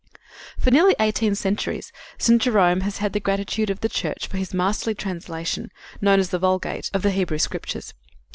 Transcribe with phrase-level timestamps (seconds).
[0.59, 2.41] For nearly fifteen centuries St.
[2.41, 5.69] Jerome has had the gratitude of the church for his masterly translation,
[6.01, 7.93] known as the Vulgate, of the Hebrew Scriptures.